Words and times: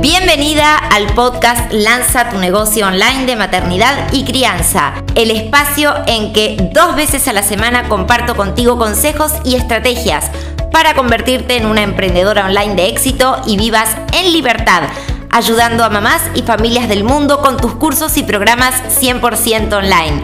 Bienvenida 0.00 0.76
al 0.76 1.12
podcast 1.14 1.72
Lanza 1.72 2.30
tu 2.30 2.38
negocio 2.38 2.86
online 2.86 3.26
de 3.26 3.34
maternidad 3.34 4.12
y 4.12 4.24
crianza, 4.24 4.92
el 5.16 5.32
espacio 5.32 5.92
en 6.06 6.32
que 6.32 6.56
dos 6.72 6.94
veces 6.94 7.26
a 7.26 7.32
la 7.32 7.42
semana 7.42 7.88
comparto 7.88 8.36
contigo 8.36 8.78
consejos 8.78 9.32
y 9.44 9.56
estrategias 9.56 10.30
para 10.70 10.94
convertirte 10.94 11.56
en 11.56 11.66
una 11.66 11.82
emprendedora 11.82 12.46
online 12.46 12.76
de 12.76 12.86
éxito 12.86 13.42
y 13.44 13.56
vivas 13.56 13.96
en 14.12 14.32
libertad, 14.32 14.84
ayudando 15.30 15.82
a 15.82 15.90
mamás 15.90 16.22
y 16.36 16.42
familias 16.42 16.88
del 16.88 17.02
mundo 17.02 17.40
con 17.40 17.56
tus 17.56 17.74
cursos 17.74 18.16
y 18.18 18.22
programas 18.22 18.74
100% 19.00 19.72
online. 19.72 20.22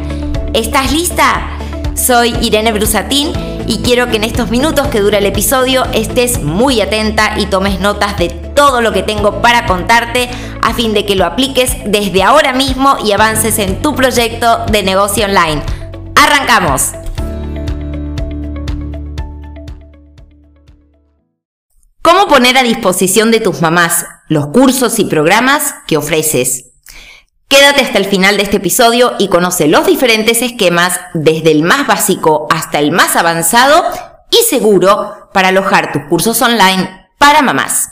¿Estás 0.52 0.92
lista? 0.92 1.48
Soy 1.96 2.36
Irene 2.42 2.70
Brusatín 2.70 3.53
y 3.66 3.78
quiero 3.82 4.08
que 4.08 4.16
en 4.16 4.24
estos 4.24 4.50
minutos 4.50 4.88
que 4.88 5.00
dura 5.00 5.18
el 5.18 5.26
episodio 5.26 5.84
estés 5.92 6.42
muy 6.42 6.80
atenta 6.80 7.38
y 7.38 7.46
tomes 7.46 7.80
notas 7.80 8.18
de 8.18 8.28
todo 8.28 8.80
lo 8.80 8.92
que 8.92 9.02
tengo 9.02 9.40
para 9.40 9.66
contarte 9.66 10.28
a 10.62 10.74
fin 10.74 10.94
de 10.94 11.04
que 11.04 11.14
lo 11.14 11.24
apliques 11.24 11.76
desde 11.86 12.22
ahora 12.22 12.52
mismo 12.52 12.96
y 13.04 13.12
avances 13.12 13.58
en 13.58 13.82
tu 13.82 13.94
proyecto 13.94 14.66
de 14.70 14.82
negocio 14.82 15.26
online. 15.26 15.62
¡Arrancamos! 16.14 16.92
¿Cómo 22.02 22.26
poner 22.28 22.58
a 22.58 22.62
disposición 22.62 23.30
de 23.30 23.40
tus 23.40 23.62
mamás 23.62 24.06
los 24.28 24.48
cursos 24.48 24.98
y 24.98 25.06
programas 25.06 25.74
que 25.86 25.96
ofreces? 25.96 26.73
Quédate 27.56 27.82
hasta 27.82 27.98
el 27.98 28.06
final 28.06 28.36
de 28.36 28.42
este 28.42 28.56
episodio 28.56 29.12
y 29.16 29.28
conoce 29.28 29.68
los 29.68 29.86
diferentes 29.86 30.42
esquemas 30.42 30.98
desde 31.14 31.52
el 31.52 31.62
más 31.62 31.86
básico 31.86 32.48
hasta 32.50 32.80
el 32.80 32.90
más 32.90 33.14
avanzado 33.14 33.84
y 34.28 34.42
seguro 34.42 35.28
para 35.32 35.48
alojar 35.48 35.92
tus 35.92 36.02
cursos 36.06 36.42
online 36.42 37.06
para 37.16 37.42
mamás. 37.42 37.90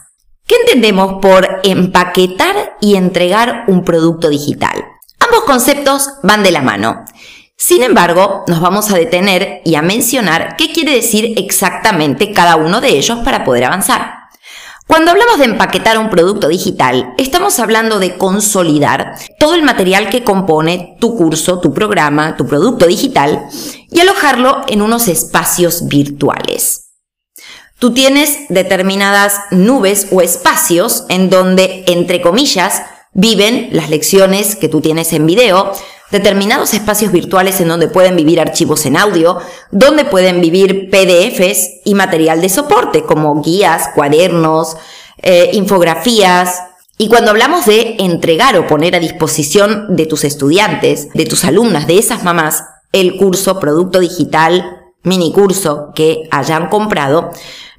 ¿Qué 0.49 0.57
entendemos 0.57 1.21
por 1.23 1.61
empaquetar 1.63 2.77
y 2.81 2.97
entregar 2.97 3.63
un 3.69 3.85
producto 3.85 4.31
digital? 4.31 4.85
Ambos 5.21 5.45
conceptos 5.45 6.11
van 6.25 6.43
de 6.43 6.51
la 6.51 6.63
mano. 6.63 7.05
Sin 7.57 7.85
embargo, 7.85 8.43
nos 8.49 8.61
vamos 8.61 8.91
a 8.91 8.97
detener 8.97 9.63
y 9.65 9.77
a 9.77 9.83
mencionar 9.83 10.57
qué 10.57 10.73
quiere 10.73 10.91
decir 10.93 11.35
exactamente 11.37 12.33
cada 12.33 12.57
uno 12.57 12.81
de 12.81 12.89
ellos 12.89 13.21
para 13.21 13.45
poder 13.45 13.67
avanzar. 13.67 14.22
Cuando 14.93 15.11
hablamos 15.11 15.39
de 15.39 15.47
empaquetar 15.47 15.97
un 15.97 16.11
producto 16.11 16.49
digital, 16.49 17.15
estamos 17.17 17.59
hablando 17.61 17.99
de 17.99 18.19
consolidar 18.19 19.15
todo 19.39 19.55
el 19.55 19.63
material 19.63 20.11
que 20.11 20.23
compone 20.23 20.99
tu 21.01 21.17
curso, 21.17 21.61
tu 21.61 21.73
programa, 21.73 22.37
tu 22.37 22.47
producto 22.47 22.87
digital 22.87 23.43
y 23.91 24.01
alojarlo 24.01 24.61
en 24.69 24.83
unos 24.83 25.09
espacios 25.09 25.89
virtuales. 25.89 26.91
Tú 27.79 27.95
tienes 27.95 28.41
determinadas 28.51 29.41
nubes 29.51 30.09
o 30.13 30.21
espacios 30.21 31.07
en 31.09 31.31
donde, 31.31 31.85
entre 31.87 32.21
comillas, 32.21 32.83
viven 33.15 33.71
las 33.73 33.89
lecciones 33.89 34.57
que 34.57 34.69
tú 34.69 34.83
tienes 34.83 35.15
en 35.15 35.25
video, 35.25 35.73
determinados 36.13 36.75
espacios 36.75 37.11
virtuales 37.11 37.61
en 37.61 37.69
donde 37.69 37.89
pueden 37.89 38.15
vivir 38.15 38.39
archivos 38.39 38.85
en 38.85 38.99
audio, 38.99 39.39
donde 39.71 40.05
pueden 40.05 40.43
vivir 40.43 40.91
PDFs 40.91 41.81
y 41.87 41.95
material 41.95 42.43
de 42.43 42.51
soporte 42.51 43.03
como 43.03 43.43
guías, 43.43 43.89
cuadernos, 43.95 44.77
eh, 45.23 45.51
infografías. 45.55 46.63
Y 46.99 47.09
cuando 47.09 47.31
hablamos 47.31 47.65
de 47.65 47.97
entregar 47.99 48.57
o 48.59 48.67
poner 48.67 48.95
a 48.95 49.01
disposición 49.01 49.97
de 49.97 50.05
tus 50.05 50.25
estudiantes, 50.25 51.09
de 51.15 51.25
tus 51.25 51.45
alumnas, 51.45 51.87
de 51.87 51.99
esas 51.99 52.23
mamás, 52.23 52.63
el 52.93 53.17
curso, 53.17 53.59
producto 53.59 53.99
digital, 53.99 54.81
mini 55.03 55.33
curso 55.33 55.93
que 55.95 56.29
hayan 56.31 56.69
comprado, 56.69 57.31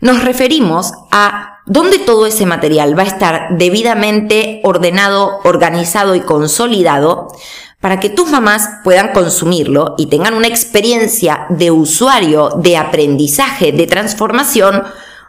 nos 0.01 0.25
referimos 0.25 0.91
a 1.11 1.59
dónde 1.67 1.99
todo 1.99 2.25
ese 2.25 2.47
material 2.47 2.97
va 2.97 3.03
a 3.03 3.07
estar 3.07 3.57
debidamente 3.57 4.59
ordenado, 4.63 5.39
organizado 5.43 6.15
y 6.15 6.21
consolidado 6.21 7.27
para 7.83 7.99
que 7.99 8.09
tus 8.09 8.31
mamás 8.31 8.79
puedan 8.81 9.09
consumirlo 9.09 9.95
y 9.97 10.05
tengan 10.05 10.35
una 10.35 10.47
experiencia 10.47 11.47
de 11.49 11.69
usuario, 11.69 12.51
de 12.55 12.77
aprendizaje, 12.77 13.73
de 13.73 13.87
transformación 13.87 14.83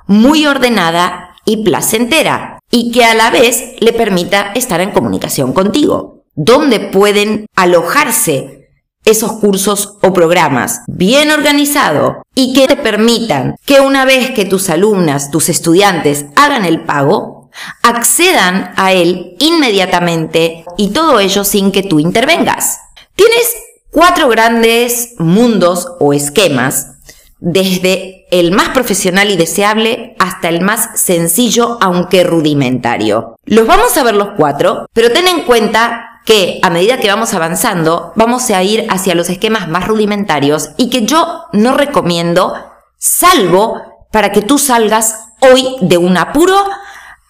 muy 0.07 0.47
ordenada 0.47 1.35
y 1.45 1.65
placentera 1.65 2.61
y 2.71 2.93
que 2.93 3.05
a 3.05 3.17
la 3.17 3.31
vez 3.31 3.75
le 3.81 3.93
permita 3.93 4.53
estar 4.55 4.81
en 4.81 4.93
comunicación 4.93 5.53
contigo. 5.53 6.23
¿Dónde 6.37 6.79
pueden 6.79 7.47
alojarse 7.57 8.69
esos 9.05 9.33
cursos 9.33 9.99
o 10.01 10.13
programas 10.13 10.83
bien 10.87 11.33
organizado 11.33 12.23
y 12.37 12.53
que 12.53 12.69
te 12.69 12.77
permitan 12.77 13.57
que 13.67 13.81
una 13.81 14.05
vez 14.05 14.31
que 14.31 14.45
tus 14.45 14.71
alumnas, 14.71 15.33
tus 15.33 15.49
estudiantes 15.49 16.27
hagan 16.37 16.65
el 16.65 16.83
pago, 16.83 17.34
accedan 17.83 18.73
a 18.77 18.93
él 18.93 19.37
inmediatamente 19.39 20.65
y 20.77 20.91
todo 20.91 21.21
ello 21.21 21.45
sin 21.45 21.73
que 21.73 21.83
tú 21.83 22.01
intervengas. 22.01 22.79
Tienes 23.15 23.55
cuatro 23.91 24.29
grandes 24.29 25.15
mundos 25.19 25.89
o 26.01 26.13
esquemas, 26.13 26.95
desde 27.39 28.27
el 28.31 28.53
más 28.53 28.71
profesional 28.71 29.31
y 29.31 29.37
deseable 29.37 30.17
hasta 30.19 30.49
el 30.49 30.63
más 30.63 30.99
sencillo 30.99 31.79
aunque 31.81 32.25
rudimentario. 32.25 33.37
Los 33.45 33.67
vamos 33.67 33.97
a 33.97 34.03
ver 34.03 34.15
los 34.15 34.31
cuatro, 34.37 34.87
pero 34.95 35.13
ten 35.13 35.29
en 35.29 35.43
cuenta 35.43 36.21
que 36.25 36.59
a 36.63 36.71
medida 36.71 36.99
que 36.99 37.09
vamos 37.09 37.35
avanzando 37.35 38.13
vamos 38.17 38.51
a 38.51 38.63
ir 38.63 38.87
hacia 38.89 39.15
los 39.15 39.29
esquemas 39.29 39.69
más 39.69 39.87
rudimentarios 39.87 40.71
y 40.79 40.89
que 40.89 41.05
yo 41.05 41.45
no 41.53 41.75
recomiendo, 41.77 42.55
salvo 42.97 43.83
para 44.11 44.33
que 44.33 44.41
tú 44.41 44.59
salgas 44.59 45.17
hoy 45.41 45.77
de 45.83 45.99
un 45.99 46.17
apuro 46.17 46.57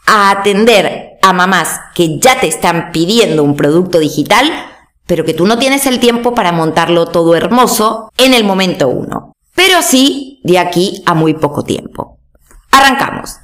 a 0.07 0.31
atender 0.31 1.19
a 1.23 1.33
mamás 1.33 1.81
que 1.95 2.19
ya 2.19 2.41
te 2.41 2.47
están 2.47 2.93
pidiendo 2.93 3.43
un 3.43 3.57
producto 3.57 3.99
digital, 3.99 4.51
pero 5.07 5.25
que 5.25 5.35
tú 5.35 5.47
no 5.47 5.59
tienes 5.59 5.87
el 5.87 6.01
tiempo 6.01 6.35
para 6.35 6.53
montarlo 6.53 7.07
todo 7.07 7.35
hermoso 7.35 8.11
en 8.19 8.35
el 8.35 8.45
momento 8.45 8.89
uno. 8.89 9.33
Pero 9.55 9.83
sí 9.83 10.41
de 10.45 10.59
aquí 10.59 11.03
a 11.07 11.15
muy 11.15 11.35
poco 11.35 11.63
tiempo. 11.63 12.19
Arrancamos. 12.71 13.37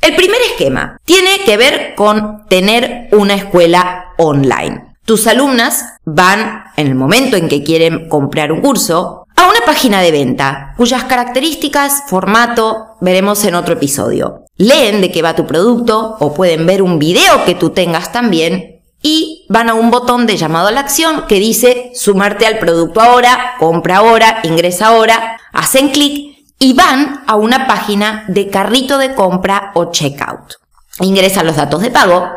El 0.00 0.16
primer 0.16 0.40
esquema 0.50 0.98
tiene 1.04 1.40
que 1.44 1.56
ver 1.56 1.94
con 1.94 2.46
tener 2.48 3.08
una 3.12 3.34
escuela 3.34 4.06
online. 4.18 4.96
Tus 5.04 5.26
alumnas 5.26 5.84
van, 6.04 6.64
en 6.76 6.86
el 6.88 6.94
momento 6.94 7.36
en 7.36 7.48
que 7.48 7.62
quieren 7.62 8.08
comprar 8.08 8.50
un 8.50 8.60
curso, 8.60 9.26
a 9.36 9.46
una 9.46 9.60
página 9.64 10.00
de 10.00 10.10
venta, 10.10 10.74
cuyas 10.76 11.04
características, 11.04 12.04
formato, 12.08 12.96
veremos 13.00 13.44
en 13.44 13.54
otro 13.54 13.74
episodio 13.74 14.41
leen 14.56 15.00
de 15.00 15.10
qué 15.10 15.22
va 15.22 15.36
tu 15.36 15.46
producto 15.46 16.16
o 16.20 16.34
pueden 16.34 16.66
ver 16.66 16.82
un 16.82 16.98
video 16.98 17.44
que 17.44 17.54
tú 17.54 17.70
tengas 17.70 18.12
también 18.12 18.82
y 19.02 19.46
van 19.48 19.68
a 19.68 19.74
un 19.74 19.90
botón 19.90 20.26
de 20.26 20.36
llamado 20.36 20.68
a 20.68 20.72
la 20.72 20.80
acción 20.80 21.26
que 21.26 21.40
dice 21.40 21.90
sumarte 21.94 22.46
al 22.46 22.58
producto 22.58 23.00
ahora, 23.00 23.54
compra 23.58 23.98
ahora, 23.98 24.40
ingresa 24.44 24.88
ahora, 24.88 25.38
hacen 25.52 25.88
clic 25.88 26.36
y 26.58 26.74
van 26.74 27.24
a 27.26 27.34
una 27.34 27.66
página 27.66 28.24
de 28.28 28.48
carrito 28.48 28.98
de 28.98 29.14
compra 29.14 29.72
o 29.74 29.90
checkout. 29.90 30.54
Ingresan 31.00 31.46
los 31.46 31.56
datos 31.56 31.82
de 31.82 31.90
pago 31.90 32.28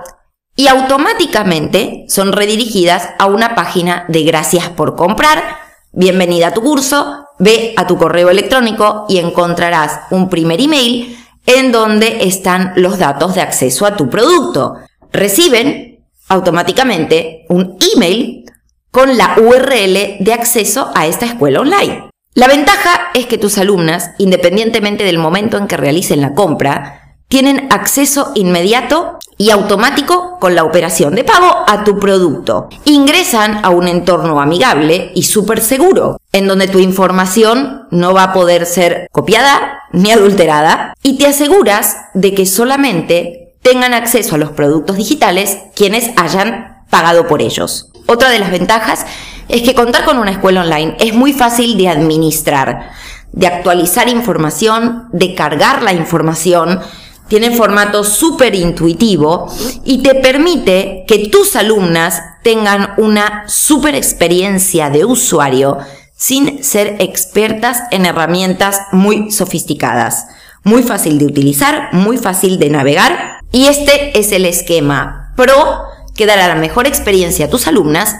y 0.55 0.67
automáticamente 0.67 2.05
son 2.07 2.31
redirigidas 2.31 3.09
a 3.19 3.27
una 3.27 3.53
página 3.53 4.05
de 4.07 4.23
gracias 4.23 4.69
por 4.69 4.95
comprar, 4.95 5.43
bienvenida 5.91 6.47
a 6.47 6.53
tu 6.53 6.61
curso, 6.61 7.27
ve 7.37 7.75
a 7.77 7.85
tu 7.85 7.97
correo 7.97 8.29
electrónico 8.29 9.05
y 9.07 9.19
encontrarás 9.19 9.99
un 10.09 10.29
primer 10.29 10.59
email 10.61 11.15
en 11.45 11.71
donde 11.71 12.25
están 12.25 12.73
los 12.75 12.97
datos 12.97 13.35
de 13.35 13.41
acceso 13.41 13.85
a 13.85 13.95
tu 13.95 14.09
producto. 14.09 14.75
Reciben 15.11 16.05
automáticamente 16.27 17.45
un 17.49 17.77
email 17.95 18.45
con 18.91 19.17
la 19.17 19.35
URL 19.37 20.17
de 20.19 20.33
acceso 20.33 20.91
a 20.95 21.05
esta 21.07 21.25
escuela 21.25 21.61
online. 21.61 22.09
La 22.33 22.47
ventaja 22.47 23.11
es 23.13 23.27
que 23.27 23.37
tus 23.37 23.57
alumnas, 23.57 24.11
independientemente 24.17 25.03
del 25.03 25.17
momento 25.17 25.57
en 25.57 25.67
que 25.67 25.77
realicen 25.77 26.21
la 26.21 26.33
compra, 26.33 27.17
tienen 27.27 27.67
acceso 27.71 28.31
inmediato 28.35 29.19
y 29.37 29.49
automático 29.49 30.37
con 30.39 30.55
la 30.55 30.63
operación 30.63 31.15
de 31.15 31.23
pago 31.23 31.65
a 31.67 31.83
tu 31.83 31.99
producto. 31.99 32.69
Ingresan 32.85 33.63
a 33.63 33.69
un 33.69 33.87
entorno 33.87 34.39
amigable 34.39 35.11
y 35.13 35.23
súper 35.23 35.59
seguro, 35.59 36.17
en 36.31 36.47
donde 36.47 36.67
tu 36.67 36.79
información 36.79 37.87
no 37.91 38.13
va 38.13 38.23
a 38.23 38.33
poder 38.33 38.65
ser 38.65 39.07
copiada 39.11 39.79
ni 39.95 40.11
adulterada 40.11 40.93
y 41.01 41.17
te 41.17 41.25
aseguras 41.25 41.97
de 42.13 42.35
que 42.35 42.45
solamente 42.45 43.55
tengan 43.61 43.93
acceso 43.93 44.35
a 44.35 44.37
los 44.37 44.51
productos 44.51 44.97
digitales 44.97 45.57
quienes 45.75 46.11
hayan 46.17 46.83
pagado 46.89 47.27
por 47.27 47.41
ellos. 47.41 47.89
Otra 48.05 48.29
de 48.29 48.39
las 48.39 48.51
ventajas 48.51 49.05
es 49.47 49.61
que 49.63 49.73
contar 49.73 50.05
con 50.05 50.19
una 50.19 50.31
escuela 50.31 50.61
online 50.61 50.95
es 50.99 51.13
muy 51.13 51.33
fácil 51.33 51.77
de 51.77 51.87
administrar, 51.87 52.91
de 53.31 53.47
actualizar 53.47 54.09
información, 54.09 55.07
de 55.11 55.33
cargar 55.33 55.81
la 55.81 55.93
información, 55.93 56.81
tiene 57.27 57.55
formato 57.55 58.03
súper 58.03 58.53
intuitivo 58.53 59.47
y 59.83 60.03
te 60.03 60.15
permite 60.15 61.05
que 61.07 61.29
tus 61.29 61.55
alumnas 61.55 62.21
tengan 62.43 62.93
una 62.97 63.45
súper 63.47 63.95
experiencia 63.95 64.89
de 64.89 65.05
usuario 65.05 65.79
sin 66.15 66.63
ser 66.63 66.95
expertas 66.99 67.83
en 67.91 68.05
herramientas 68.05 68.81
muy 68.91 69.31
sofisticadas. 69.31 70.27
Muy 70.63 70.81
fácil 70.81 71.19
de 71.19 71.25
utilizar, 71.25 71.89
muy 71.93 72.17
fácil 72.17 72.57
de 72.57 72.69
navegar 72.69 73.37
Y 73.51 73.67
este 73.67 74.17
es 74.17 74.31
el 74.31 74.45
esquema 74.45 75.33
pro 75.35 75.83
que 76.15 76.25
dará 76.25 76.47
la 76.47 76.55
mejor 76.55 76.87
experiencia 76.87 77.45
a 77.45 77.49
tus 77.49 77.67
alumnas, 77.67 78.15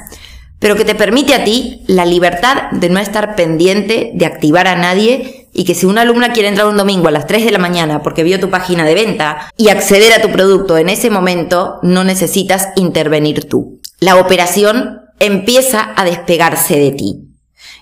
pero 0.59 0.75
que 0.75 0.85
te 0.85 0.95
permite 0.95 1.33
a 1.33 1.43
ti 1.43 1.83
la 1.87 2.05
libertad 2.05 2.69
de 2.71 2.89
no 2.89 2.99
estar 2.99 3.35
pendiente 3.35 4.11
de 4.13 4.25
activar 4.25 4.67
a 4.67 4.75
nadie 4.75 5.47
y 5.53 5.63
que 5.63 5.75
si 5.75 5.85
una 5.85 6.01
alumna 6.01 6.33
quiere 6.33 6.49
entrar 6.49 6.67
un 6.67 6.77
domingo 6.77 7.07
a 7.07 7.11
las 7.11 7.27
3 7.27 7.45
de 7.45 7.51
la 7.51 7.57
mañana 7.57 8.03
porque 8.03 8.23
vio 8.23 8.39
tu 8.39 8.49
página 8.49 8.83
de 8.85 8.93
venta 8.93 9.49
y 9.57 9.69
acceder 9.69 10.13
a 10.13 10.21
tu 10.21 10.29
producto 10.29 10.77
en 10.77 10.89
ese 10.89 11.09
momento, 11.09 11.79
no 11.81 12.03
necesitas 12.03 12.69
intervenir 12.75 13.47
tú. 13.47 13.79
La 13.99 14.17
operación 14.17 15.01
empieza 15.19 15.93
a 15.95 16.03
despegarse 16.03 16.77
de 16.77 16.91
ti. 16.91 17.24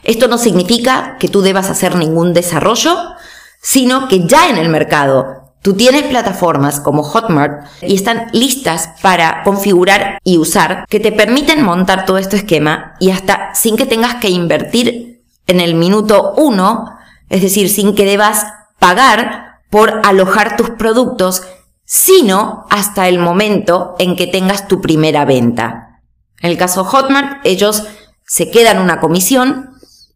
Esto 0.03 0.27
no 0.27 0.37
significa 0.37 1.17
que 1.19 1.29
tú 1.29 1.41
debas 1.41 1.69
hacer 1.69 1.95
ningún 1.95 2.33
desarrollo, 2.33 3.13
sino 3.61 4.07
que 4.07 4.27
ya 4.27 4.49
en 4.49 4.57
el 4.57 4.69
mercado 4.69 5.43
Tú 5.63 5.75
tienes 5.75 6.03
plataformas 6.03 6.81
como 6.81 7.03
Hotmart 7.03 7.65
y 7.81 7.95
están 7.95 8.27
listas 8.33 8.89
para 9.01 9.43
configurar 9.43 10.19
y 10.21 10.37
usar 10.37 10.85
que 10.89 10.99
te 10.99 11.13
permiten 11.13 11.63
montar 11.63 12.05
todo 12.05 12.17
este 12.17 12.35
esquema 12.35 12.95
y 12.99 13.11
hasta 13.11 13.55
sin 13.55 13.77
que 13.77 13.85
tengas 13.85 14.15
que 14.15 14.29
invertir 14.29 15.23
en 15.47 15.61
el 15.61 15.75
minuto 15.75 16.33
uno, 16.35 16.97
es 17.29 17.41
decir, 17.41 17.69
sin 17.69 17.95
que 17.95 18.03
debas 18.03 18.45
pagar 18.77 19.61
por 19.69 20.01
alojar 20.03 20.57
tus 20.57 20.71
productos, 20.71 21.43
sino 21.85 22.65
hasta 22.69 23.07
el 23.07 23.19
momento 23.19 23.95
en 23.99 24.17
que 24.17 24.27
tengas 24.27 24.67
tu 24.67 24.81
primera 24.81 25.23
venta. 25.23 26.01
En 26.41 26.51
el 26.51 26.57
caso 26.57 26.83
Hotmart, 26.83 27.39
ellos 27.45 27.83
se 28.25 28.51
quedan 28.51 28.79
una 28.79 28.99
comisión 28.99 29.72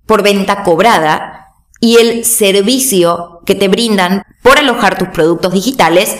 por 0.07 0.23
venta 0.23 0.63
cobrada 0.63 1.53
y 1.79 1.97
el 1.97 2.25
servicio 2.25 3.41
que 3.45 3.53
te 3.53 3.67
brindan 3.67 4.23
por 4.41 4.57
alojar 4.57 4.97
tus 4.97 5.09
productos 5.09 5.53
digitales 5.53 6.15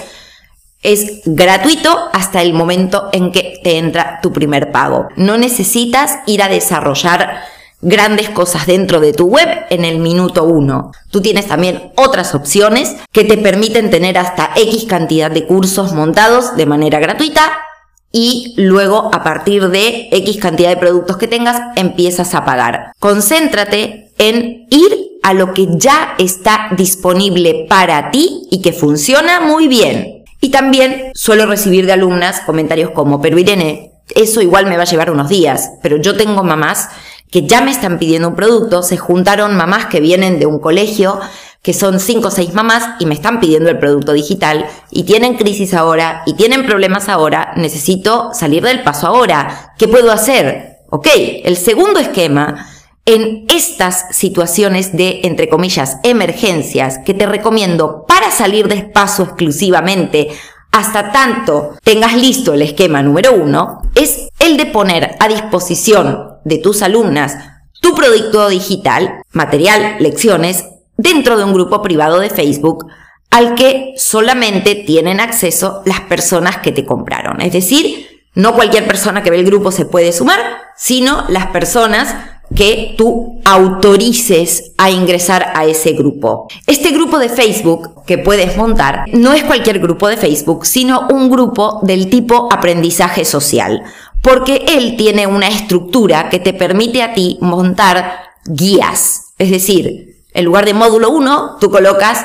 es 0.84 1.22
gratuito 1.26 2.10
hasta 2.14 2.42
el 2.42 2.54
momento 2.54 3.10
en 3.12 3.32
que 3.32 3.60
te 3.64 3.78
entra 3.78 4.20
tu 4.22 4.32
primer 4.32 4.72
pago. 4.72 5.08
No 5.16 5.38
necesitas 5.38 6.20
ir 6.28 6.44
a 6.44 6.50
desarrollar 6.50 7.42
grandes 7.82 8.30
cosas 8.30 8.66
dentro 8.68 9.00
de 9.00 9.14
tu 9.14 9.28
web 9.28 9.48
en 9.70 9.86
el 9.86 10.00
minuto 10.00 10.44
uno. 10.44 10.92
Tú 11.10 11.22
tienes 11.22 11.48
también 11.48 11.92
otras 11.96 12.36
opciones 12.36 12.96
que 13.12 13.24
te 13.24 13.38
permiten 13.38 13.90
tener 13.90 14.18
hasta 14.18 14.52
X 14.56 14.86
cantidad 14.86 15.32
de 15.32 15.46
cursos 15.46 15.94
montados 15.94 16.56
de 16.56 16.66
manera 16.66 17.00
gratuita 17.00 17.67
y 18.12 18.54
luego 18.58 19.10
a 19.14 19.24
partir 19.24 19.70
de 19.70 20.10
X 20.12 20.38
cantidad 20.38 20.70
de 20.70 20.78
productos 20.78 21.18
que 21.18 21.28
tengas 21.28 21.62
empiezas 21.76 22.34
a 22.34 22.46
pagar. 22.46 22.92
Concéntrate 23.00 24.12
en 24.18 24.68
ir 24.70 25.20
a 25.24 25.34
lo 25.34 25.54
que 25.54 25.68
ya 25.72 26.16
está 26.18 26.70
disponible 26.78 27.66
para 27.70 28.12
ti 28.12 28.48
y 28.50 28.62
que 28.62 28.74
funciona 28.74 29.42
muy 29.42 29.68
bien. 29.68 30.24
Y 30.40 30.50
también 30.50 31.12
suelo 31.16 31.46
recibir 31.46 31.86
de 31.86 31.94
alumnas 31.94 32.42
comentarios 32.42 32.92
como, 32.92 33.22
pero 33.22 33.40
Irene, 33.40 33.92
eso 34.16 34.42
igual 34.42 34.68
me 34.68 34.78
va 34.78 34.84
a 34.84 34.88
llevar 34.88 35.12
unos 35.12 35.30
días, 35.30 35.72
pero 35.82 35.98
yo 35.98 36.16
tengo 36.16 36.44
mamás 36.44 36.90
que 37.32 37.46
ya 37.46 37.62
me 37.62 37.72
están 37.72 38.00
pidiendo 38.00 38.30
un 38.30 38.36
producto, 38.36 38.84
se 38.84 38.98
juntaron 38.98 39.58
mamás 39.58 39.88
que 39.88 40.00
vienen 40.00 40.40
de 40.40 40.46
un 40.46 40.60
colegio, 40.60 41.20
que 41.68 41.74
son 41.74 42.00
cinco 42.00 42.30
o 42.30 42.32
seis 42.32 42.54
mamás 42.54 42.92
y 42.98 43.06
me 43.06 43.14
están 43.14 43.42
pidiendo 43.42 43.70
el 43.70 43.78
producto 43.78 44.14
digital 44.14 44.68
y 44.90 45.04
tienen 45.04 45.36
crisis 45.36 45.74
ahora 45.74 46.24
y 46.26 46.36
tienen 46.36 46.66
problemas 46.66 47.10
ahora, 47.10 47.52
necesito 47.58 48.30
salir 48.34 48.64
del 48.64 48.84
paso 48.84 49.08
ahora. 49.08 49.74
¿Qué 49.78 49.90
puedo 49.90 50.14
hacer? 50.14 50.78
Ok, 50.90 51.10
el 51.44 51.58
segundo 51.58 52.00
esquema 52.00 52.70
en 53.06 53.48
estas 53.50 54.16
situaciones 54.16 54.96
de, 54.96 55.20
entre 55.24 55.50
comillas, 55.50 55.98
emergencias 56.04 57.00
que 57.00 57.14
te 57.14 57.26
recomiendo 57.26 58.06
para 58.08 58.32
salir 58.32 58.70
de 58.70 58.84
paso 58.84 59.24
exclusivamente 59.24 60.30
hasta 60.72 61.12
tanto 61.12 61.74
tengas 61.84 62.16
listo 62.16 62.54
el 62.54 62.62
esquema 62.62 63.04
número 63.04 63.34
uno, 63.34 63.82
es 63.94 64.30
el 64.40 64.56
de 64.56 64.68
poner 64.68 65.18
a 65.20 65.28
disposición 65.28 66.38
de 66.46 66.60
tus 66.60 66.82
alumnas 66.82 67.36
tu 67.82 67.94
producto 67.94 68.48
digital, 68.48 69.22
material, 69.34 69.98
lecciones, 70.00 70.64
dentro 70.98 71.38
de 71.38 71.44
un 71.44 71.54
grupo 71.54 71.82
privado 71.82 72.20
de 72.20 72.30
Facebook 72.30 72.88
al 73.30 73.56
que 73.56 73.94
solamente 73.98 74.76
tienen 74.76 75.20
acceso 75.20 75.82
las 75.86 76.02
personas 76.02 76.58
que 76.58 76.72
te 76.72 76.86
compraron. 76.86 77.42
Es 77.42 77.54
decir, 77.54 78.08
no 78.34 78.54
cualquier 78.54 78.88
persona 78.88 79.24
que 79.24 79.30
ve 79.30 79.38
el 79.40 79.46
grupo 79.46 79.72
se 79.72 79.86
puede 79.86 80.12
sumar, 80.12 80.40
sino 80.76 81.26
las 81.30 81.48
personas 81.48 82.16
que 82.56 82.96
tú 82.98 83.42
autorices 83.46 84.72
a 84.78 84.90
ingresar 84.90 85.52
a 85.54 85.66
ese 85.66 85.94
grupo. 85.94 86.48
Este 86.66 86.92
grupo 86.92 87.20
de 87.20 87.30
Facebook 87.30 88.06
que 88.06 88.18
puedes 88.18 88.56
montar 88.56 89.06
no 89.12 89.34
es 89.34 89.44
cualquier 89.44 89.80
grupo 89.80 90.08
de 90.08 90.18
Facebook, 90.18 90.66
sino 90.66 91.08
un 91.10 91.30
grupo 91.30 91.80
del 91.84 92.10
tipo 92.10 92.48
aprendizaje 92.52 93.26
social, 93.26 93.84
porque 94.22 94.66
él 94.68 94.96
tiene 94.98 95.28
una 95.28 95.50
estructura 95.50 96.30
que 96.30 96.40
te 96.40 96.54
permite 96.54 97.04
a 97.04 97.14
ti 97.14 97.38
montar 97.42 98.20
guías. 98.46 99.34
Es 99.38 99.52
decir, 99.52 100.07
en 100.38 100.46
lugar 100.46 100.66
de 100.66 100.76
módulo 100.76 101.10
1, 101.10 101.58
tú 101.60 101.72
colocas 101.72 102.24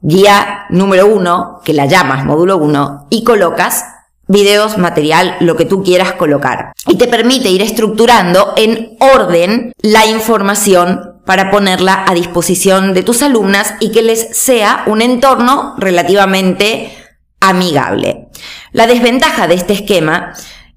guía 0.00 0.66
número 0.70 1.06
1, 1.06 1.60
que 1.64 1.72
la 1.72 1.86
llamas 1.86 2.24
módulo 2.24 2.56
1, 2.56 3.06
y 3.10 3.22
colocas 3.22 3.84
videos, 4.26 4.76
material, 4.76 5.36
lo 5.38 5.54
que 5.54 5.64
tú 5.64 5.84
quieras 5.84 6.14
colocar. 6.14 6.72
Y 6.88 6.96
te 6.96 7.06
permite 7.06 7.50
ir 7.50 7.62
estructurando 7.62 8.54
en 8.56 8.96
orden 8.98 9.72
la 9.82 10.04
información 10.04 11.20
para 11.24 11.52
ponerla 11.52 12.04
a 12.08 12.14
disposición 12.14 12.92
de 12.92 13.04
tus 13.04 13.22
alumnas 13.22 13.74
y 13.78 13.92
que 13.92 14.02
les 14.02 14.36
sea 14.36 14.82
un 14.86 15.00
entorno 15.00 15.76
relativamente 15.78 16.92
amigable. 17.38 18.30
La 18.72 18.88
desventaja 18.88 19.46
de 19.46 19.54
este 19.54 19.74
esquema 19.74 20.32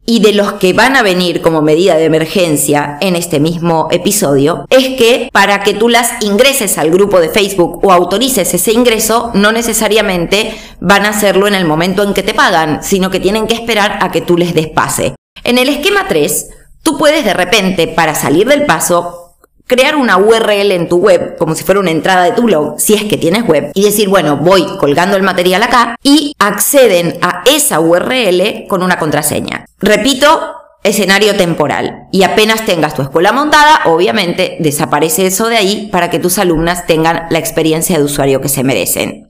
y 0.09 0.21
de 0.21 0.31
los 0.31 0.53
que 0.53 0.71
van 0.71 0.95
a 0.95 1.03
venir 1.03 1.41
como 1.41 1.61
medida 1.61 1.95
de 1.97 2.05
emergencia 2.05 2.97
en 3.01 3.17
este 3.17 3.41
mismo 3.41 3.89
episodio 3.91 4.65
es 4.69 4.97
que 4.97 5.29
para 5.33 5.59
que 5.63 5.73
tú 5.73 5.89
las 5.89 6.23
ingreses 6.23 6.77
al 6.77 6.89
grupo 6.91 7.19
de 7.19 7.27
Facebook 7.27 7.85
o 7.85 7.91
autorices 7.91 8.53
ese 8.53 8.71
ingreso, 8.71 9.31
no 9.33 9.51
necesariamente 9.51 10.57
van 10.79 11.05
a 11.05 11.09
hacerlo 11.09 11.45
en 11.45 11.55
el 11.55 11.65
momento 11.65 12.03
en 12.03 12.13
que 12.13 12.23
te 12.23 12.33
pagan, 12.33 12.81
sino 12.83 13.11
que 13.11 13.19
tienen 13.19 13.47
que 13.47 13.55
esperar 13.55 13.99
a 14.01 14.09
que 14.09 14.21
tú 14.21 14.37
les 14.37 14.53
des 14.53 14.69
pase. 14.69 15.15
En 15.43 15.57
el 15.57 15.67
esquema 15.67 16.05
3, 16.07 16.51
tú 16.83 16.97
puedes 16.97 17.25
de 17.25 17.33
repente, 17.33 17.87
para 17.89 18.15
salir 18.15 18.47
del 18.47 18.65
paso, 18.65 19.26
crear 19.67 19.95
una 19.95 20.17
URL 20.17 20.71
en 20.71 20.89
tu 20.89 20.97
web, 20.97 21.37
como 21.37 21.53
si 21.53 21.63
fuera 21.63 21.79
una 21.79 21.91
entrada 21.91 22.23
de 22.23 22.31
tu 22.31 22.43
blog, 22.43 22.79
si 22.79 22.93
es 22.93 23.03
que 23.03 23.17
tienes 23.17 23.43
web, 23.43 23.71
y 23.73 23.83
decir, 23.83 24.09
bueno, 24.09 24.37
voy 24.37 24.65
colgando 24.79 25.15
el 25.17 25.23
material 25.23 25.61
acá 25.61 25.95
y 26.01 26.33
acceden 26.39 27.17
a 27.21 27.43
esa 27.45 27.79
URL 27.79 28.65
con 28.67 28.81
una 28.81 28.97
contraseña. 28.97 29.65
Repito, 29.79 30.55
escenario 30.83 31.35
temporal. 31.35 32.07
Y 32.11 32.23
apenas 32.23 32.65
tengas 32.65 32.95
tu 32.95 33.01
escuela 33.01 33.33
montada, 33.33 33.81
obviamente 33.85 34.57
desaparece 34.59 35.25
eso 35.25 35.49
de 35.49 35.57
ahí 35.57 35.89
para 35.91 36.09
que 36.09 36.19
tus 36.19 36.37
alumnas 36.37 36.87
tengan 36.87 37.27
la 37.29 37.39
experiencia 37.39 37.97
de 37.97 38.03
usuario 38.03 38.41
que 38.41 38.49
se 38.49 38.63
merecen. 38.63 39.29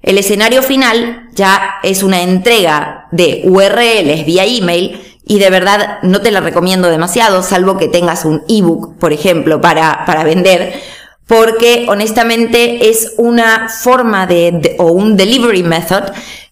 El 0.00 0.16
escenario 0.16 0.62
final 0.62 1.28
ya 1.34 1.74
es 1.82 2.02
una 2.02 2.22
entrega 2.22 3.08
de 3.10 3.42
URLs 3.44 4.24
vía 4.24 4.44
email 4.44 5.00
y 5.28 5.38
de 5.38 5.50
verdad 5.50 5.98
no 6.02 6.20
te 6.20 6.32
la 6.32 6.40
recomiendo 6.40 6.88
demasiado, 6.88 7.42
salvo 7.42 7.76
que 7.76 7.86
tengas 7.86 8.24
un 8.24 8.42
ebook, 8.48 8.98
por 8.98 9.12
ejemplo, 9.12 9.60
para, 9.60 10.04
para 10.06 10.24
vender, 10.24 10.80
porque 11.26 11.84
honestamente 11.88 12.88
es 12.88 13.12
una 13.18 13.68
forma 13.68 14.26
de, 14.26 14.74
o 14.78 14.86
un 14.86 15.16
delivery 15.16 15.62
method 15.62 16.04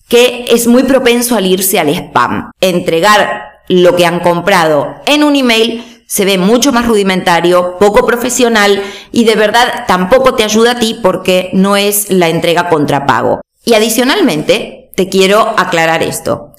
que 0.09 0.45
es 0.49 0.66
muy 0.66 0.85
propenso 0.85 1.35
al 1.35 1.47
irse 1.47 1.80
al 1.80 1.88
spam. 1.88 2.50
Entregar 2.61 3.62
lo 3.68 3.97
que 3.97 4.06
han 4.06 4.21
comprado 4.21 4.95
en 5.06 5.25
un 5.25 5.35
email 5.35 5.83
se 6.06 6.25
ve 6.25 6.38
mucho 6.38 6.71
más 6.71 6.87
rudimentario, 6.87 7.78
poco 7.78 8.06
profesional 8.06 8.80
y 9.11 9.25
de 9.25 9.35
verdad 9.35 9.85
tampoco 9.88 10.35
te 10.35 10.45
ayuda 10.45 10.73
a 10.73 10.78
ti 10.78 11.00
porque 11.02 11.50
no 11.52 11.76
es 11.76 12.11
la 12.11 12.28
entrega 12.28 12.68
contra 12.68 13.06
pago. 13.06 13.40
Y 13.64 13.75
adicionalmente, 13.75 14.90
te 14.95 15.09
quiero 15.09 15.54
aclarar 15.56 16.02
esto. 16.02 16.52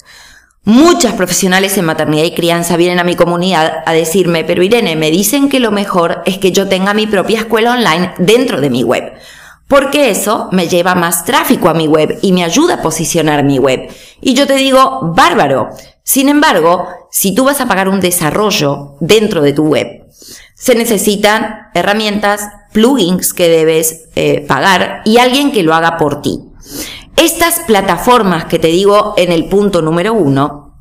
Muchas 0.68 1.14
profesionales 1.14 1.78
en 1.78 1.86
maternidad 1.86 2.24
y 2.24 2.34
crianza 2.34 2.76
vienen 2.76 3.00
a 3.00 3.04
mi 3.04 3.16
comunidad 3.16 3.82
a 3.86 3.94
decirme, 3.94 4.44
pero 4.44 4.62
Irene, 4.62 4.96
me 4.96 5.10
dicen 5.10 5.48
que 5.48 5.60
lo 5.60 5.70
mejor 5.70 6.20
es 6.26 6.36
que 6.36 6.52
yo 6.52 6.68
tenga 6.68 6.92
mi 6.92 7.06
propia 7.06 7.38
escuela 7.38 7.72
online 7.72 8.12
dentro 8.18 8.60
de 8.60 8.68
mi 8.68 8.82
web, 8.82 9.14
porque 9.66 10.10
eso 10.10 10.50
me 10.52 10.68
lleva 10.68 10.94
más 10.94 11.24
tráfico 11.24 11.70
a 11.70 11.74
mi 11.74 11.86
web 11.86 12.18
y 12.20 12.32
me 12.32 12.44
ayuda 12.44 12.74
a 12.74 12.82
posicionar 12.82 13.44
mi 13.44 13.58
web. 13.58 13.88
Y 14.20 14.34
yo 14.34 14.46
te 14.46 14.56
digo, 14.56 15.14
bárbaro. 15.16 15.70
Sin 16.02 16.28
embargo, 16.28 16.86
si 17.10 17.34
tú 17.34 17.44
vas 17.44 17.62
a 17.62 17.66
pagar 17.66 17.88
un 17.88 18.00
desarrollo 18.00 18.96
dentro 19.00 19.40
de 19.40 19.54
tu 19.54 19.68
web, 19.68 20.04
se 20.54 20.74
necesitan 20.74 21.70
herramientas, 21.72 22.46
plugins 22.74 23.32
que 23.32 23.48
debes 23.48 24.08
eh, 24.16 24.44
pagar 24.46 25.00
y 25.06 25.16
alguien 25.16 25.50
que 25.50 25.62
lo 25.62 25.74
haga 25.74 25.96
por 25.96 26.20
ti. 26.20 26.42
Estas 27.18 27.58
plataformas 27.66 28.44
que 28.44 28.60
te 28.60 28.68
digo 28.68 29.14
en 29.16 29.32
el 29.32 29.46
punto 29.46 29.82
número 29.82 30.14
uno 30.14 30.76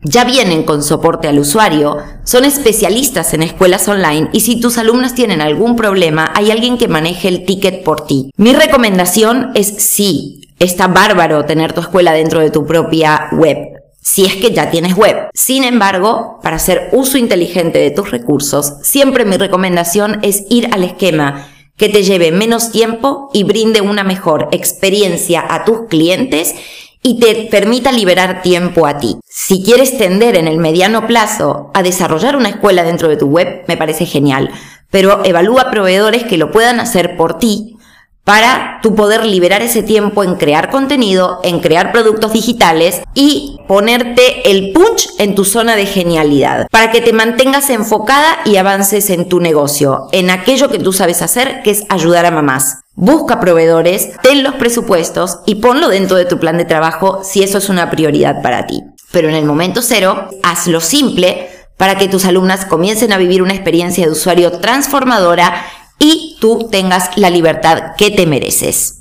ya 0.00 0.24
vienen 0.24 0.62
con 0.62 0.82
soporte 0.82 1.28
al 1.28 1.38
usuario, 1.38 1.98
son 2.24 2.46
especialistas 2.46 3.34
en 3.34 3.42
escuelas 3.42 3.86
online 3.88 4.30
y 4.32 4.40
si 4.40 4.58
tus 4.58 4.78
alumnas 4.78 5.14
tienen 5.14 5.42
algún 5.42 5.76
problema, 5.76 6.32
hay 6.34 6.50
alguien 6.50 6.78
que 6.78 6.88
maneje 6.88 7.28
el 7.28 7.44
ticket 7.44 7.84
por 7.84 8.06
ti. 8.06 8.30
Mi 8.38 8.54
recomendación 8.54 9.50
es 9.54 9.66
sí, 9.66 10.48
está 10.58 10.88
bárbaro 10.88 11.44
tener 11.44 11.74
tu 11.74 11.82
escuela 11.82 12.14
dentro 12.14 12.40
de 12.40 12.50
tu 12.50 12.64
propia 12.64 13.28
web, 13.32 13.58
si 14.00 14.24
es 14.24 14.36
que 14.36 14.50
ya 14.50 14.70
tienes 14.70 14.96
web. 14.96 15.28
Sin 15.34 15.62
embargo, 15.62 16.40
para 16.42 16.56
hacer 16.56 16.88
uso 16.92 17.18
inteligente 17.18 17.78
de 17.78 17.90
tus 17.90 18.10
recursos, 18.10 18.78
siempre 18.82 19.26
mi 19.26 19.36
recomendación 19.36 20.20
es 20.22 20.44
ir 20.48 20.70
al 20.72 20.84
esquema 20.84 21.48
que 21.82 21.88
te 21.88 22.04
lleve 22.04 22.30
menos 22.30 22.70
tiempo 22.70 23.28
y 23.32 23.42
brinde 23.42 23.80
una 23.80 24.04
mejor 24.04 24.48
experiencia 24.52 25.44
a 25.48 25.64
tus 25.64 25.88
clientes 25.88 26.54
y 27.02 27.18
te 27.18 27.48
permita 27.50 27.90
liberar 27.90 28.40
tiempo 28.40 28.86
a 28.86 28.98
ti. 28.98 29.16
Si 29.28 29.64
quieres 29.64 29.98
tender 29.98 30.36
en 30.36 30.46
el 30.46 30.58
mediano 30.58 31.08
plazo 31.08 31.72
a 31.74 31.82
desarrollar 31.82 32.36
una 32.36 32.50
escuela 32.50 32.84
dentro 32.84 33.08
de 33.08 33.16
tu 33.16 33.26
web, 33.26 33.64
me 33.66 33.76
parece 33.76 34.06
genial, 34.06 34.48
pero 34.92 35.24
evalúa 35.24 35.72
proveedores 35.72 36.22
que 36.22 36.36
lo 36.36 36.52
puedan 36.52 36.78
hacer 36.78 37.16
por 37.16 37.40
ti 37.40 37.76
para 38.24 38.78
tu 38.82 38.94
poder 38.94 39.26
liberar 39.26 39.62
ese 39.62 39.82
tiempo 39.82 40.22
en 40.22 40.36
crear 40.36 40.70
contenido, 40.70 41.40
en 41.42 41.60
crear 41.60 41.92
productos 41.92 42.32
digitales 42.32 43.02
y 43.14 43.58
ponerte 43.66 44.50
el 44.50 44.72
punch 44.72 45.08
en 45.18 45.34
tu 45.34 45.44
zona 45.44 45.74
de 45.74 45.86
genialidad, 45.86 46.68
para 46.70 46.90
que 46.92 47.00
te 47.00 47.12
mantengas 47.12 47.70
enfocada 47.70 48.38
y 48.44 48.56
avances 48.56 49.10
en 49.10 49.28
tu 49.28 49.40
negocio, 49.40 50.08
en 50.12 50.30
aquello 50.30 50.70
que 50.70 50.78
tú 50.78 50.92
sabes 50.92 51.22
hacer, 51.22 51.62
que 51.62 51.70
es 51.70 51.84
ayudar 51.88 52.26
a 52.26 52.30
mamás. 52.30 52.78
Busca 52.94 53.40
proveedores, 53.40 54.10
ten 54.22 54.42
los 54.42 54.54
presupuestos 54.54 55.40
y 55.46 55.56
ponlo 55.56 55.88
dentro 55.88 56.16
de 56.16 56.26
tu 56.26 56.38
plan 56.38 56.58
de 56.58 56.64
trabajo 56.64 57.20
si 57.24 57.42
eso 57.42 57.58
es 57.58 57.68
una 57.68 57.90
prioridad 57.90 58.42
para 58.42 58.66
ti. 58.66 58.82
Pero 59.10 59.28
en 59.28 59.34
el 59.34 59.44
momento 59.44 59.82
cero, 59.82 60.28
hazlo 60.42 60.80
simple 60.80 61.48
para 61.76 61.96
que 61.96 62.08
tus 62.08 62.24
alumnas 62.26 62.66
comiencen 62.66 63.12
a 63.12 63.18
vivir 63.18 63.42
una 63.42 63.54
experiencia 63.54 64.04
de 64.04 64.12
usuario 64.12 64.52
transformadora 64.52 65.64
y 66.02 66.36
tú 66.40 66.68
tengas 66.68 67.16
la 67.16 67.30
libertad 67.30 67.94
que 67.96 68.10
te 68.10 68.26
mereces. 68.26 68.98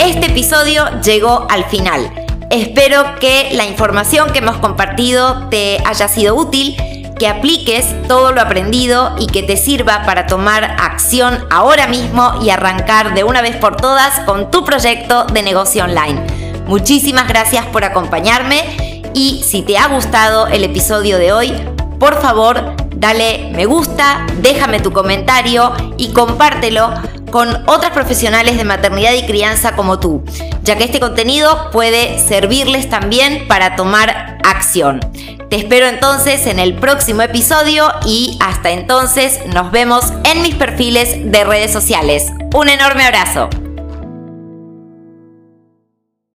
Este 0.00 0.26
episodio 0.26 0.84
llegó 1.02 1.46
al 1.48 1.64
final. 1.66 2.10
Espero 2.50 3.14
que 3.20 3.50
la 3.52 3.64
información 3.64 4.32
que 4.32 4.40
hemos 4.40 4.56
compartido 4.56 5.48
te 5.50 5.78
haya 5.86 6.08
sido 6.08 6.34
útil, 6.34 6.76
que 7.16 7.28
apliques 7.28 7.86
todo 8.08 8.32
lo 8.32 8.40
aprendido 8.40 9.14
y 9.20 9.28
que 9.28 9.44
te 9.44 9.56
sirva 9.56 10.02
para 10.04 10.26
tomar 10.26 10.64
acción 10.64 11.46
ahora 11.48 11.86
mismo 11.86 12.32
y 12.42 12.50
arrancar 12.50 13.14
de 13.14 13.22
una 13.22 13.40
vez 13.40 13.54
por 13.54 13.76
todas 13.76 14.18
con 14.20 14.50
tu 14.50 14.64
proyecto 14.64 15.26
de 15.26 15.44
negocio 15.44 15.84
online. 15.84 16.26
Muchísimas 16.66 17.28
gracias 17.28 17.64
por 17.66 17.84
acompañarme 17.84 19.02
y 19.14 19.44
si 19.44 19.62
te 19.62 19.78
ha 19.78 19.86
gustado 19.86 20.48
el 20.48 20.64
episodio 20.64 21.18
de 21.18 21.32
hoy, 21.32 21.52
por 21.98 22.20
favor 22.20 22.74
dale 22.94 23.50
me 23.54 23.66
gusta, 23.66 24.26
déjame 24.40 24.80
tu 24.80 24.92
comentario 24.92 25.72
y 25.96 26.12
compártelo 26.12 26.92
con 27.30 27.68
otras 27.68 27.92
profesionales 27.92 28.56
de 28.56 28.64
maternidad 28.64 29.12
y 29.12 29.26
crianza 29.26 29.76
como 29.76 30.00
tú, 30.00 30.24
ya 30.62 30.76
que 30.76 30.84
este 30.84 31.00
contenido 31.00 31.70
puede 31.70 32.18
servirles 32.18 32.88
también 32.88 33.46
para 33.48 33.76
tomar 33.76 34.38
acción. 34.44 35.00
Te 35.50 35.56
espero 35.56 35.86
entonces 35.86 36.46
en 36.46 36.58
el 36.58 36.74
próximo 36.74 37.22
episodio 37.22 37.90
y 38.04 38.38
hasta 38.40 38.70
entonces 38.70 39.40
nos 39.46 39.70
vemos 39.70 40.12
en 40.24 40.42
mis 40.42 40.54
perfiles 40.54 41.30
de 41.30 41.44
redes 41.44 41.72
sociales. 41.72 42.26
Un 42.54 42.68
enorme 42.68 43.04
abrazo. 43.04 43.48